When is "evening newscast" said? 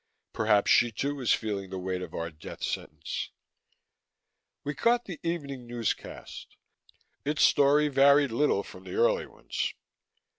5.21-6.57